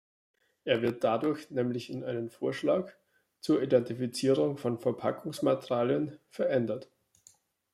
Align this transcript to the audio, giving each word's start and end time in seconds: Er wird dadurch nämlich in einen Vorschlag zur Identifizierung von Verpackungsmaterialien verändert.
Er 0.63 0.81
wird 0.81 1.03
dadurch 1.03 1.51
nämlich 1.51 1.91
in 1.91 2.03
einen 2.03 2.31
Vorschlag 2.31 2.91
zur 3.39 3.61
Identifizierung 3.61 4.57
von 4.57 4.79
Verpackungsmaterialien 4.79 6.17
verändert. 6.27 6.89